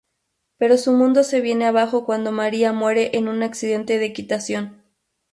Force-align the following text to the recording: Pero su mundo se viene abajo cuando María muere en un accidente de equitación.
Pero 0.57 0.79
su 0.79 0.93
mundo 0.93 1.23
se 1.23 1.41
viene 1.41 1.65
abajo 1.67 2.05
cuando 2.07 2.31
María 2.31 2.73
muere 2.73 3.11
en 3.17 3.27
un 3.27 3.43
accidente 3.43 3.99
de 3.99 4.05
equitación. 4.07 4.81